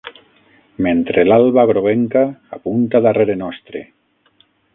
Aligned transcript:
Mentre 0.85 1.25
l'alba 1.27 1.65
groguenca 1.73 2.25
apunta 2.59 3.03
darrere 3.09 3.37
nostre 3.45 3.85